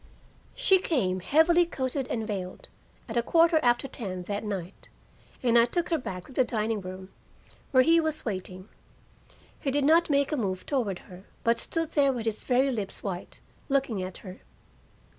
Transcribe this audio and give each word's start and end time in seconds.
She 0.55 0.79
came, 0.79 1.19
heavily 1.19 1.63
coated 1.67 2.07
and 2.07 2.25
veiled, 2.25 2.69
at 3.07 3.17
a 3.17 3.21
quarter 3.21 3.59
after 3.61 3.87
ten 3.87 4.23
that 4.23 4.43
night, 4.43 4.89
and 5.43 5.59
I 5.59 5.65
took 5.65 5.89
her 5.89 5.99
back 5.99 6.25
to 6.25 6.33
the 6.33 6.43
dining 6.43 6.81
room, 6.81 7.09
where 7.69 7.83
he 7.83 7.99
was 7.99 8.25
waiting. 8.25 8.67
He 9.59 9.69
did 9.69 9.83
not 9.85 10.09
make 10.09 10.31
a 10.31 10.37
move 10.37 10.65
toward 10.65 10.97
her, 11.07 11.25
but 11.43 11.59
stood 11.59 11.91
there 11.91 12.11
with 12.11 12.25
his 12.25 12.45
very 12.45 12.71
lips 12.71 13.03
white, 13.03 13.41
looking 13.69 14.01
at 14.01 14.17
her. 14.25 14.41